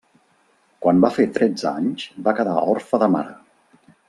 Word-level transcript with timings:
Quan 0.85 1.03
va 1.03 1.11
fer 1.19 1.25
tretze 1.37 1.69
anys, 1.73 2.09
va 2.29 2.35
quedar 2.41 2.57
orfe 2.75 3.03
de 3.05 3.13
mare. 3.19 3.39